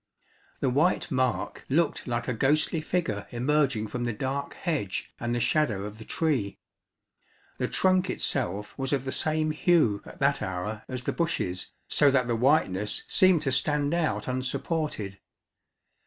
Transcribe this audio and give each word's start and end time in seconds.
The 0.61 0.69
white 0.71 1.11
mark 1.11 1.63
looked 1.69 2.07
like 2.07 2.27
a 2.27 2.33
ghostly 2.33 2.81
figure 2.81 3.27
emerging 3.29 3.85
from 3.85 4.03
the 4.03 4.13
dark 4.13 4.55
hedge 4.55 5.13
and 5.19 5.35
the 5.35 5.39
shadow 5.39 5.83
of 5.85 5.99
the 5.99 6.05
tree. 6.05 6.57
The 7.59 7.67
trunk 7.67 8.09
itself 8.09 8.75
was 8.79 8.93
of 8.93 9.03
the 9.05 9.11
same 9.11 9.51
hue 9.51 10.01
at 10.07 10.17
that 10.17 10.41
hour 10.41 10.85
as 10.87 11.03
the 11.03 11.13
bushes, 11.13 11.71
so 11.87 12.09
that 12.09 12.27
the 12.27 12.35
whiteness 12.35 13.03
seemed 13.07 13.43
to 13.43 13.51
stand 13.51 13.93
out 13.93 14.27
unsupported. 14.27 15.19